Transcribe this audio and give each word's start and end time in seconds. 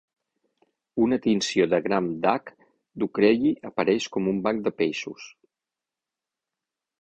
Una 1.07 1.17
tinció 1.25 1.67
de 1.73 1.79
Gram 1.87 2.07
d'H. 2.23 2.53
ducreyi 3.03 3.51
apareix 3.71 4.09
com 4.17 4.31
un 4.33 4.41
"banc 4.49 4.65
de 4.69 4.75
peixos". 4.81 5.29